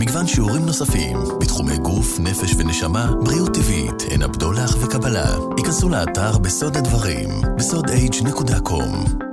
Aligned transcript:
מגוון 0.00 0.26
שיעורים 0.26 0.62
נוספים 0.66 1.16
בתחומי 1.40 1.76
גוף, 1.78 2.20
נפש 2.20 2.54
ונשמה, 2.58 3.10
בריאות 3.24 3.54
טבעית, 3.54 4.10
עין 4.10 4.22
הבדולח 4.22 4.76
וקבלה. 4.84 5.36
היכנסו 5.56 5.88
לאתר 5.88 6.38
בסוד 6.38 6.76
הדברים, 6.76 7.28
בסוד-h.com. 7.56 9.24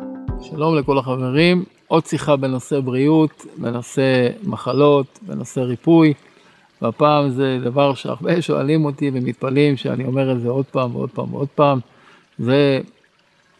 שלום 0.41 0.75
לכל 0.75 0.97
החברים, 0.97 1.63
עוד 1.88 2.05
שיחה 2.05 2.36
בנושא 2.36 2.79
בריאות, 2.79 3.46
בנושא 3.57 4.29
מחלות, 4.43 5.20
בנושא 5.22 5.60
ריפוי. 5.60 6.13
והפעם 6.82 7.29
זה 7.29 7.60
דבר 7.63 7.94
שהרבה 7.94 8.42
שואלים 8.42 8.86
אותי 8.86 9.12
ומתפלאים 9.13 9.78
שאני 9.78 10.06
אומר 10.06 10.32
את 10.32 10.42
זה 10.42 10.50
עוד 10.50 10.66
פעם 10.66 10.96
ועוד 10.96 11.10
פעם 11.10 11.34
ועוד 11.34 11.47
פעם. 11.56 11.79
זה 12.40 12.82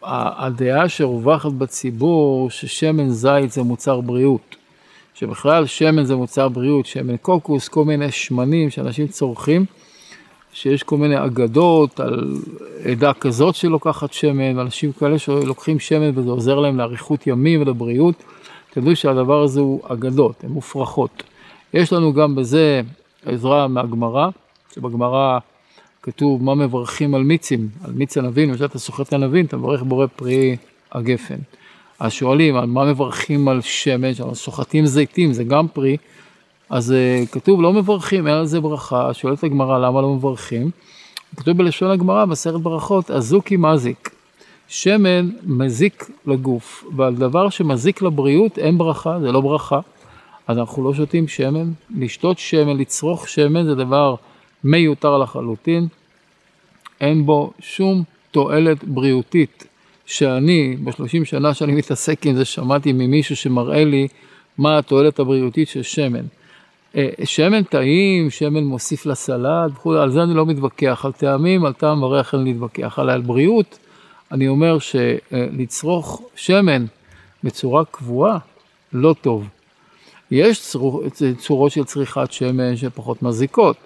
הדעה 0.02 0.88
שרווחת 0.88 1.52
בציבור 1.52 2.50
ששמן 2.50 3.08
זית 3.08 3.52
זה 3.52 3.62
מוצר 3.62 4.00
בריאות. 4.00 4.55
שבכלל 5.18 5.66
שמן 5.66 6.04
זה 6.04 6.16
מוצר 6.16 6.48
בריאות, 6.48 6.86
שמן 6.86 7.16
קוקוס, 7.16 7.68
כל 7.68 7.84
מיני 7.84 8.12
שמנים 8.12 8.70
שאנשים 8.70 9.06
צורכים, 9.06 9.64
שיש 10.52 10.82
כל 10.82 10.96
מיני 10.96 11.24
אגדות 11.24 12.00
על 12.00 12.36
עדה 12.84 13.12
כזאת 13.12 13.54
שלוקחת 13.54 14.12
שמן, 14.12 14.58
אנשים 14.58 14.92
כאלה 14.92 15.18
שלוקחים 15.18 15.78
שמן 15.78 16.18
וזה 16.18 16.30
עוזר 16.30 16.58
להם 16.58 16.78
לאריכות 16.78 17.26
ימים 17.26 17.62
ולבריאות. 17.62 18.14
תדעו 18.70 18.96
שהדבר 18.96 19.42
הזה 19.42 19.60
הוא 19.60 19.80
אגדות, 19.88 20.44
הן 20.44 20.50
מופרכות. 20.50 21.22
יש 21.74 21.92
לנו 21.92 22.12
גם 22.12 22.34
בזה 22.34 22.82
עזרה 23.26 23.68
מהגמרא, 23.68 24.28
שבגמרא 24.74 25.38
כתוב 26.02 26.42
מה 26.42 26.54
מברכים 26.54 27.14
על 27.14 27.22
מיצים, 27.22 27.68
על 27.84 27.92
מיץ 27.92 28.16
ענבים, 28.16 28.50
למשל 28.50 28.64
אתה 28.64 28.78
סוחט 28.78 29.12
ענבים, 29.12 29.44
אתה 29.44 29.56
מברך 29.56 29.82
בורא 29.82 30.06
פרי 30.16 30.56
הגפן. 30.92 31.38
אז 31.98 32.12
שואלים 32.12 32.56
על 32.56 32.66
מה 32.66 32.84
מברכים 32.84 33.48
על 33.48 33.60
שמן, 33.60 34.10
סוחטים 34.32 34.86
זיתים, 34.86 35.32
זה 35.32 35.44
גם 35.44 35.68
פרי, 35.68 35.96
אז 36.70 36.94
uh, 36.94 37.28
כתוב 37.32 37.62
לא 37.62 37.72
מברכים, 37.72 38.26
אין 38.26 38.34
על 38.34 38.46
זה 38.46 38.60
ברכה, 38.60 39.14
שואלת 39.14 39.44
הגמרא 39.44 39.78
למה 39.78 40.00
לא 40.02 40.14
מברכים, 40.14 40.70
כתוב 41.36 41.56
בלשון 41.56 41.90
הגמרא 41.90 42.24
בסרט 42.24 42.60
ברכות, 42.60 43.10
אזוקי 43.10 43.56
מזיק, 43.56 44.10
שמן 44.68 45.30
מזיק 45.42 46.10
לגוף, 46.26 46.84
ועל 46.96 47.14
דבר 47.14 47.48
שמזיק 47.50 48.02
לבריאות 48.02 48.58
אין 48.58 48.78
ברכה, 48.78 49.20
זה 49.20 49.32
לא 49.32 49.40
ברכה, 49.40 49.80
אז 50.46 50.58
אנחנו 50.58 50.84
לא 50.84 50.94
שותים 50.94 51.28
שמן, 51.28 51.70
לשתות 51.96 52.38
שמן, 52.38 52.76
לצרוך 52.76 53.28
שמן 53.28 53.64
זה 53.64 53.74
דבר 53.74 54.14
מיותר 54.64 55.18
לחלוטין, 55.18 55.86
אין 57.00 57.26
בו 57.26 57.52
שום 57.60 58.02
תועלת 58.30 58.84
בריאותית. 58.84 59.66
שאני, 60.06 60.76
בשלושים 60.84 61.24
שנה 61.24 61.54
שאני 61.54 61.72
מתעסק 61.72 62.26
עם 62.26 62.34
זה, 62.34 62.44
שמעתי 62.44 62.92
ממישהו 62.92 63.36
שמראה 63.36 63.84
לי 63.84 64.08
מה 64.58 64.78
התועלת 64.78 65.18
הבריאותית 65.18 65.68
של 65.68 65.82
שמן. 65.82 66.24
אה, 66.96 67.08
שמן 67.24 67.62
טעים, 67.62 68.30
שמן 68.30 68.64
מוסיף 68.64 69.06
לסלט 69.06 69.70
וכו', 69.72 69.94
על 69.94 70.10
זה 70.10 70.22
אני 70.22 70.34
לא 70.34 70.46
מתווכח, 70.46 71.04
על 71.04 71.12
טעמים, 71.12 71.64
על 71.64 71.72
טעם 71.72 72.02
וריח 72.02 72.34
אין 72.34 72.44
להתווכח, 72.44 72.98
על 72.98 73.20
בריאות, 73.20 73.78
אני 74.32 74.48
אומר 74.48 74.78
שלצרוך 74.78 76.22
שמן 76.36 76.84
בצורה 77.44 77.84
קבועה 77.84 78.38
לא 78.92 79.14
טוב. 79.20 79.48
יש 80.30 80.60
צור, 80.60 81.02
צורות 81.38 81.72
של 81.72 81.84
צריכת 81.84 82.32
שמן 82.32 82.76
שפחות 82.76 83.22
מזיקות, 83.22 83.76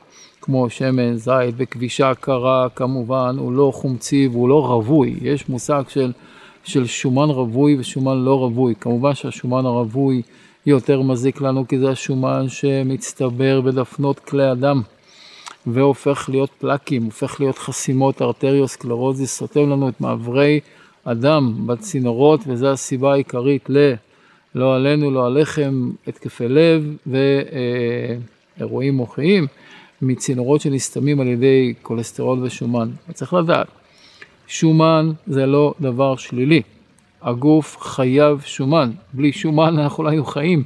כמו 0.40 0.70
שמן 0.70 1.16
זית 1.16 1.54
וכבישה 1.56 2.14
קרה 2.14 2.68
כמובן, 2.74 3.36
הוא 3.38 3.52
לא 3.52 3.72
חומצי 3.74 4.28
והוא 4.32 4.48
לא 4.48 4.66
רווי, 4.66 5.14
יש 5.22 5.48
מושג 5.48 5.82
של, 5.88 6.12
של 6.64 6.86
שומן 6.86 7.28
רווי 7.30 7.76
ושומן 7.78 8.18
לא 8.18 8.38
רווי, 8.38 8.74
כמובן 8.80 9.14
שהשומן 9.14 9.66
הרווי 9.66 10.22
יותר 10.66 11.02
מזיק 11.02 11.40
לנו 11.40 11.68
כי 11.68 11.78
זה 11.78 11.90
השומן 11.90 12.48
שמצטבר 12.48 13.60
בדפנות 13.60 14.18
כלי 14.18 14.46
הדם 14.46 14.82
והופך 15.66 16.28
להיות 16.28 16.50
פלקים, 16.58 17.04
הופך 17.04 17.40
להיות 17.40 17.58
חסימות 17.58 18.22
ארטריוסקלרוזיס, 18.22 19.38
סותם 19.38 19.70
לנו 19.70 19.88
את 19.88 20.00
מעברי 20.00 20.60
הדם 21.06 21.54
בצינורות 21.66 22.40
וזו 22.46 22.68
הסיבה 22.68 23.12
העיקרית 23.12 23.70
ל... 23.70 23.94
לא 24.54 24.76
עלינו, 24.76 25.10
לא 25.10 25.26
עליכם, 25.26 25.90
התקפי 26.06 26.48
לב 26.48 26.96
ואירועים 27.06 28.94
מוחיים. 28.94 29.46
מצינורות 30.02 30.60
שנסתמים 30.60 31.20
על 31.20 31.26
ידי 31.26 31.74
כולסטרול 31.82 32.38
ושומן. 32.42 32.90
צריך 33.12 33.34
לדעת, 33.34 33.66
שומן 34.46 35.10
זה 35.26 35.46
לא 35.46 35.74
דבר 35.80 36.16
שלילי. 36.16 36.62
הגוף 37.22 37.76
חייב 37.80 38.42
שומן, 38.46 38.90
בלי 39.12 39.32
שומן 39.32 39.78
אנחנו 39.78 40.04
לא 40.04 40.08
היו 40.08 40.24
חיים. 40.24 40.64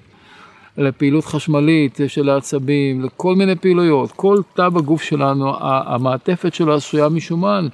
לפעילות 0.79 1.25
חשמלית 1.25 2.01
של 2.07 2.29
העצבים, 2.29 3.03
לכל 3.03 3.35
מיני 3.35 3.57
פעילויות, 3.57 4.13
כל 4.13 4.37
תא 4.55 4.69
בגוף 4.69 5.03
שלנו, 5.03 5.53
המעטפת 5.61 6.55
שלו 6.55 6.75
עשויה 6.75 7.09
משומן 7.09 7.69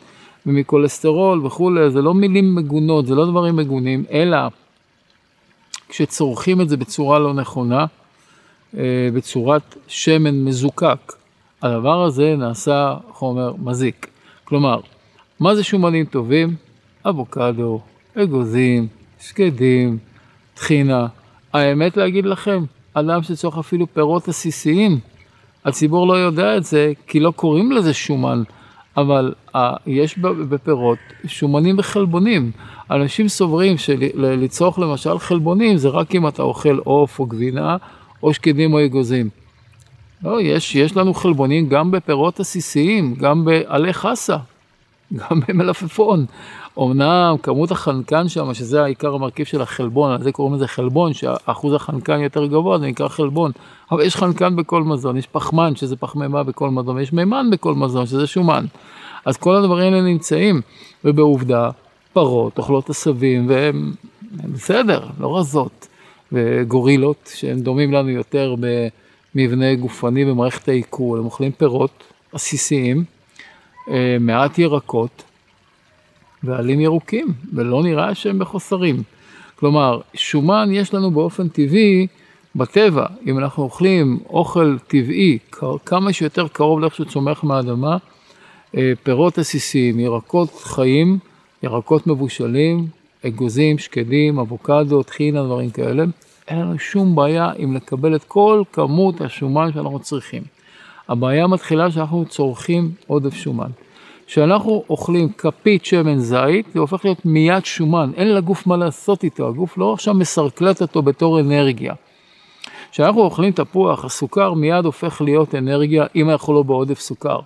ומכולסטרול 0.46 1.46
וכולי, 1.46 1.90
זה 1.90 2.02
לא 2.02 2.14
מילים 2.14 2.54
מגונות, 2.54 3.06
זה 3.06 3.14
לא 3.14 3.26
דברים 3.26 3.56
מגונים, 3.56 4.04
אלא 4.10 4.38
כשצורכים 5.88 6.60
את 6.60 6.68
זה 6.68 6.76
בצורה 6.76 7.18
לא 7.18 7.34
נכונה, 7.34 7.86
אה, 8.76 9.08
בצורת 9.14 9.76
שמן 9.88 10.44
מזוקק, 10.44 11.12
הדבר 11.62 12.02
הזה 12.02 12.34
נעשה 12.38 12.94
חומר 13.12 13.52
מזיק. 13.58 14.06
כלומר, 14.44 14.80
מה 15.40 15.54
זה 15.54 15.64
שומנים 15.64 16.04
טובים? 16.04 16.56
אבוקדו, 17.08 17.80
אגוזים, 18.14 18.86
שקדים, 19.20 19.98
טחינה. 20.54 21.06
האמת 21.52 21.96
להגיד 21.96 22.26
לכם, 22.26 22.64
אדם 22.94 23.22
שצורך 23.22 23.58
אפילו 23.58 23.86
פירות 23.92 24.28
עסיסיים, 24.28 24.98
הציבור 25.64 26.06
לא 26.06 26.12
יודע 26.12 26.56
את 26.56 26.64
זה 26.64 26.92
כי 27.06 27.20
לא 27.20 27.30
קוראים 27.30 27.72
לזה 27.72 27.94
שומן, 27.94 28.42
אבל 28.96 29.34
uh, 29.54 29.58
יש 29.86 30.18
בפירות 30.18 30.98
שומנים 31.26 31.78
וחלבונים. 31.78 32.50
אנשים 32.90 33.28
סוברים 33.28 33.78
שלצרוך 33.78 34.78
למשל 34.78 35.18
חלבונים 35.18 35.76
זה 35.76 35.88
רק 35.88 36.14
אם 36.14 36.28
אתה 36.28 36.42
אוכל 36.42 36.78
עוף 36.84 37.18
או 37.18 37.26
גבינה 37.26 37.76
או 38.22 38.34
שקדים 38.34 38.72
או 38.72 38.84
אגוזים. 38.84 39.28
לא, 40.24 40.40
יש, 40.40 40.74
יש 40.74 40.96
לנו 40.96 41.14
חלבונים 41.14 41.68
גם 41.68 41.90
בפירות 41.90 42.40
עסיסיים, 42.40 43.14
גם 43.14 43.44
בעלי 43.44 43.92
חסה, 43.92 44.36
גם 45.14 45.40
במלפפון. 45.48 46.26
אמנם 46.78 47.36
כמות 47.42 47.70
החנקן 47.70 48.28
שם, 48.28 48.54
שזה 48.54 48.82
העיקר 48.82 49.14
המרכיב 49.14 49.46
של 49.46 49.62
החלבון, 49.62 50.12
על 50.12 50.22
זה 50.22 50.32
קוראים 50.32 50.54
לזה 50.54 50.66
חלבון, 50.66 51.12
שאחוז 51.12 51.74
החנקן 51.74 52.20
יותר 52.20 52.46
גבוה, 52.46 52.78
זה 52.78 52.86
נקרא 52.86 53.08
חלבון. 53.08 53.52
אבל 53.90 54.02
יש 54.02 54.16
חנקן 54.16 54.56
בכל 54.56 54.82
מזון, 54.82 55.16
יש 55.16 55.26
פחמן, 55.26 55.76
שזה 55.76 55.96
פחמימה 55.96 56.42
בכל 56.42 56.70
מזון, 56.70 56.96
ויש 56.96 57.12
מימן 57.12 57.50
בכל 57.52 57.74
מזון, 57.74 58.06
שזה 58.06 58.26
שומן. 58.26 58.64
אז 59.24 59.36
כל 59.36 59.56
הדברים 59.56 59.92
האלה 59.92 60.02
נמצאים, 60.06 60.60
ובעובדה, 61.04 61.70
פרות 62.12 62.58
אוכלות 62.58 62.90
עשבים, 62.90 63.48
והם 63.48 63.92
בסדר, 64.32 65.00
לא 65.20 65.38
רזות. 65.38 65.86
וגורילות, 66.32 67.30
שהם 67.34 67.60
דומים 67.60 67.92
לנו 67.92 68.10
יותר 68.10 68.54
ב... 68.60 68.88
מבנה 69.34 69.74
גופני 69.74 70.24
במערכת 70.24 70.68
העיכול, 70.68 71.18
הם 71.18 71.24
אוכלים 71.24 71.52
פירות 71.52 72.04
עסיסיים, 72.32 73.04
אה, 73.90 74.16
מעט 74.20 74.58
ירקות 74.58 75.22
ועלים 76.42 76.80
ירוקים, 76.80 77.26
ולא 77.52 77.82
נראה 77.82 78.14
שהם 78.14 78.38
בחוסרים. 78.38 79.02
כלומר, 79.56 80.00
שומן 80.14 80.68
יש 80.72 80.94
לנו 80.94 81.10
באופן 81.10 81.48
טבעי 81.48 82.06
בטבע, 82.56 83.06
אם 83.26 83.38
אנחנו 83.38 83.62
אוכלים 83.62 84.18
אוכל 84.30 84.76
טבעי, 84.86 85.38
כמה 85.86 86.12
שיותר 86.12 86.48
קרוב 86.48 86.80
לאיך 86.80 86.94
שהוא 86.94 87.06
צומח 87.06 87.44
מהאדמה, 87.44 87.96
אה, 88.76 88.92
פירות 89.02 89.38
עסיסיים, 89.38 90.00
ירקות 90.00 90.54
חיים, 90.62 91.18
ירקות 91.62 92.06
מבושלים, 92.06 92.86
אגוזים, 93.26 93.78
שקדים, 93.78 94.38
אבוקדו, 94.38 95.02
טחינה, 95.02 95.42
דברים 95.42 95.70
כאלה, 95.70 96.04
אין 96.48 96.60
לנו 96.60 96.78
שום 96.78 97.16
בעיה 97.16 97.50
עם 97.56 97.76
לקבל 97.76 98.16
את 98.16 98.24
כל 98.24 98.62
כמות 98.72 99.20
השומן 99.20 99.72
שאנחנו 99.72 99.98
צריכים. 99.98 100.42
הבעיה 101.08 101.46
מתחילה 101.46 101.90
שאנחנו 101.90 102.24
צורכים 102.24 102.90
עודף 103.06 103.34
שומן. 103.34 103.70
כשאנחנו 104.26 104.84
אוכלים 104.90 105.28
כפית 105.38 105.84
שמן 105.84 106.18
זית, 106.18 106.66
זה 106.74 106.80
הופך 106.80 107.04
להיות 107.04 107.24
מיד 107.24 107.64
שומן, 107.64 108.10
אין 108.16 108.34
לגוף 108.34 108.66
מה 108.66 108.76
לעשות 108.76 109.24
איתו, 109.24 109.48
הגוף 109.48 109.78
לא 109.78 109.92
עכשיו 109.92 110.14
מסרקלט 110.14 110.82
אותו 110.82 111.02
בתור 111.02 111.40
אנרגיה. 111.40 111.94
כשאנחנו 112.92 113.20
אוכלים 113.20 113.52
תפוח, 113.52 114.04
הסוכר 114.04 114.54
מיד 114.54 114.84
הופך 114.84 115.20
להיות 115.20 115.54
אנרגיה, 115.54 116.06
אם 116.16 116.30
אנחנו 116.30 116.54
לא 116.54 116.62
בעודף 116.62 117.00
סוכר. 117.00 117.40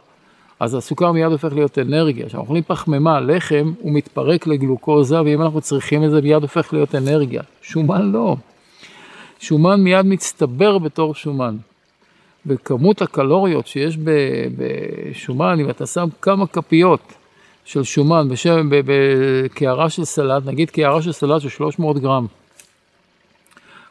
אז 0.60 0.74
הסוכר 0.74 1.12
מיד 1.12 1.32
הופך 1.32 1.52
להיות 1.52 1.78
אנרגיה. 1.78 2.26
כשאנחנו 2.26 2.40
אוכלים 2.40 2.62
פחמימה, 2.62 3.20
לחם, 3.20 3.72
הוא 3.80 3.92
מתפרק 3.92 4.46
לגלוקוזה, 4.46 5.22
ואם 5.22 5.42
אנחנו 5.42 5.60
צריכים 5.60 6.04
את 6.04 6.10
זה, 6.10 6.20
מיד 6.20 6.42
הופך 6.42 6.72
להיות 6.72 6.94
אנרגיה. 6.94 7.42
שומן 7.62 8.12
לא. 8.12 8.36
שומן 9.40 9.80
מיד 9.80 10.06
מצטבר 10.06 10.78
בתור 10.78 11.14
שומן. 11.14 11.56
וכמות 12.46 13.02
הקלוריות 13.02 13.66
שיש 13.66 13.98
בשומן, 14.56 15.60
אם 15.60 15.70
אתה 15.70 15.86
שם 15.86 16.08
כמה 16.22 16.46
כפיות 16.46 17.12
של 17.64 17.82
שומן 17.82 18.28
בשם, 18.28 18.68
בקערה 18.70 19.90
של 19.90 20.04
סלט, 20.04 20.46
נגיד 20.46 20.70
קערה 20.70 21.02
של 21.02 21.12
סלט 21.12 21.40
של 21.40 21.48
300 21.48 21.98
גרם, 21.98 22.26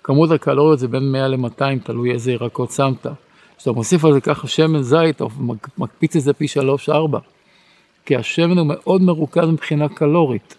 כמות 0.04 0.32
הקלוריות 0.32 0.80
זה 0.80 0.88
בין 0.88 1.12
100 1.12 1.28
ל-200, 1.28 1.64
תלוי 1.84 2.12
איזה 2.12 2.32
ירקות 2.32 2.72
שמת. 2.72 3.06
כשאתה 3.58 3.72
מוסיף 3.72 4.06
על 4.06 4.14
זה 4.14 4.22
ככה 4.22 4.48
שמן 4.48 4.82
זית, 4.82 5.16
אתה 5.16 5.26
מקפיץ 5.78 6.16
את 6.16 6.22
זה 6.22 6.34
פי 6.34 6.46
3-4, 6.88 6.92
כי 8.06 8.16
השמן 8.16 8.58
הוא 8.58 8.68
מאוד 8.70 9.02
מרוכז 9.02 9.48
מבחינה 9.48 9.90
קלורית. 9.90 10.56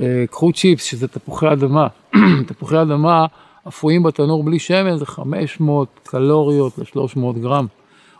אה, 0.00 0.24
קחו 0.30 0.52
צ'יפס, 0.52 0.84
שזה 0.84 1.08
תפוחי 1.08 1.52
אדמה. 1.52 1.86
תפוחי 2.48 2.82
אדמה 2.82 3.26
אפויים 3.68 4.02
בתנור 4.02 4.44
בלי 4.44 4.58
שמן 4.58 4.96
זה 4.96 5.06
500 5.06 5.88
קלוריות 6.02 6.78
ל-300 6.78 7.38
גרם. 7.40 7.66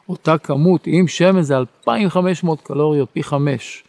אותה 0.08 0.38
כמות 0.38 0.80
עם 0.86 1.08
שמן 1.08 1.42
זה 1.42 1.56
2,500 1.56 2.60
קלוריות 2.60 3.08
פי 3.12 3.22
5. 3.22 3.84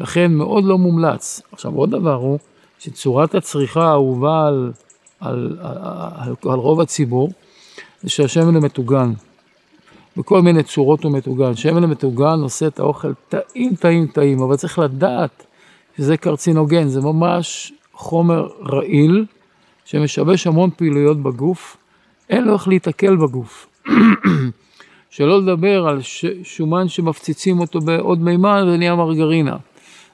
לכן 0.00 0.32
מאוד 0.32 0.64
לא 0.64 0.78
מומלץ. 0.78 1.42
עכשיו 1.52 1.74
עוד 1.74 1.90
דבר 1.90 2.14
הוא 2.14 2.38
שצורת 2.78 3.34
הצריכה 3.34 3.84
האהובה 3.84 4.46
על, 4.46 4.72
על, 5.20 5.58
על, 5.60 5.76
על, 6.14 6.34
על 6.52 6.58
רוב 6.58 6.80
הציבור 6.80 7.32
זה 8.02 8.08
שהשמן 8.10 8.56
המטוגן. 8.56 9.12
בכל 10.16 10.42
מיני 10.42 10.62
צורות 10.62 11.04
הוא 11.04 11.12
מטוגן. 11.12 11.56
שמן 11.56 11.84
המטוגן 11.84 12.40
עושה 12.40 12.66
את 12.66 12.80
האוכל 12.80 13.12
טעים 13.28 13.74
טעים 13.74 14.06
טעים, 14.06 14.42
אבל 14.42 14.56
צריך 14.56 14.78
לדעת 14.78 15.46
שזה 15.96 16.16
קרצינוגן, 16.16 16.88
זה 16.88 17.00
ממש 17.00 17.72
חומר 17.92 18.48
רעיל 18.60 19.24
שמשבש 19.92 20.46
המון 20.46 20.70
פעילויות 20.76 21.22
בגוף, 21.22 21.76
אין 22.30 22.44
לו 22.44 22.54
איך 22.54 22.68
להתקל 22.68 23.16
בגוף. 23.16 23.66
שלא 25.10 25.40
לדבר 25.40 25.86
על 25.86 26.02
ש... 26.02 26.24
שומן 26.42 26.88
שמפציצים 26.88 27.60
אותו 27.60 27.80
בעוד 27.80 28.22
מימן 28.22 28.68
ונהיה 28.68 28.94
מרגרינה. 28.94 29.56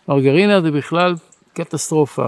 מרגרינה 0.09 0.61
זה 0.61 0.71
בכלל 0.71 1.15
קטסטרופה 1.53 2.27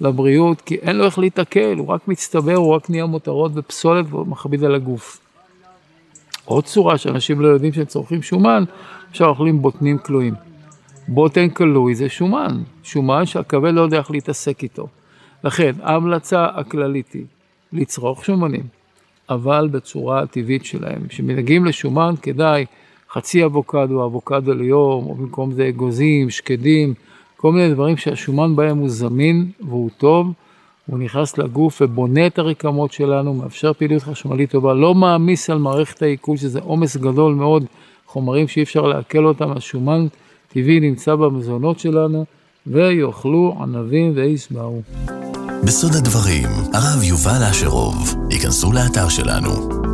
לבריאות, 0.00 0.60
כי 0.60 0.74
אין 0.74 0.96
לו 0.96 1.04
איך 1.04 1.18
להתקל, 1.18 1.78
הוא 1.78 1.86
רק 1.86 2.08
מצטבר, 2.08 2.54
הוא 2.54 2.74
רק 2.74 2.90
נהיה 2.90 3.06
מותרות 3.06 3.52
ופסולת 3.54 4.12
ומכביד 4.12 4.64
על 4.64 4.74
הגוף. 4.74 5.20
עוד 6.44 6.64
צורה 6.64 6.98
שאנשים 6.98 7.40
לא 7.40 7.48
יודעים 7.48 7.72
שהם 7.72 7.84
צורכים 7.84 8.22
שומן, 8.22 8.64
אפשר 9.10 9.26
אוכלים 9.26 9.62
בוטנים 9.62 9.98
כלואים. 9.98 10.34
בוטן 11.08 11.48
כלוי 11.48 11.94
זה 11.94 12.08
שומן, 12.08 12.62
שומן 12.82 13.26
שהכבד 13.26 13.72
לא 13.72 13.80
יודע 13.80 13.98
איך 13.98 14.10
להתעסק 14.10 14.62
איתו. 14.62 14.88
לכן 15.44 15.72
ההמלצה 15.82 16.46
הכללית 16.54 17.12
היא 17.12 17.24
לצרוך 17.72 18.24
שומנים, 18.24 18.64
אבל 19.30 19.68
בצורה 19.72 20.22
הטבעית 20.22 20.64
שלהם. 20.64 21.06
כשמנהגים 21.08 21.64
לשומן 21.64 22.14
כדאי 22.22 22.66
חצי 23.12 23.44
אבוקדו, 23.44 24.06
אבוקדו 24.06 24.54
ליום, 24.54 25.06
או 25.06 25.14
במקום 25.14 25.52
זה 25.52 25.68
אגוזים, 25.68 26.30
שקדים, 26.30 26.94
כל 27.36 27.52
מיני 27.52 27.74
דברים 27.74 27.96
שהשומן 27.96 28.56
בהם 28.56 28.78
הוא 28.78 28.88
זמין 28.88 29.50
והוא 29.60 29.90
טוב, 29.98 30.32
הוא 30.86 30.98
נכנס 30.98 31.38
לגוף 31.38 31.82
ובונה 31.82 32.26
את 32.26 32.38
הרקמות 32.38 32.92
שלנו, 32.92 33.34
מאפשר 33.34 33.72
פעילות 33.72 34.02
חשמלית 34.02 34.50
טובה, 34.50 34.74
לא 34.74 34.94
מעמיס 34.94 35.50
על 35.50 35.58
מערכת 35.58 36.02
העיכול 36.02 36.36
שזה 36.36 36.60
עומס 36.60 36.96
גדול 36.96 37.34
מאוד, 37.34 37.64
חומרים 38.06 38.48
שאי 38.48 38.62
אפשר 38.62 38.82
לעכל 38.82 39.24
אותם, 39.24 39.52
השומן 39.52 40.06
טבעי 40.48 40.80
נמצא 40.80 41.14
במזונות 41.14 41.78
שלנו, 41.78 42.24
ויאכלו 42.66 43.56
ענבים 43.60 44.12
וישבעו. 44.14 44.82
בסוד 45.64 45.94
הדברים, 45.94 46.48
הרב 46.72 47.02
יובל 47.02 47.42
אשרוב, 47.50 48.14
ייכנסו 48.30 48.72
לאתר 48.72 49.08
שלנו 49.08 49.89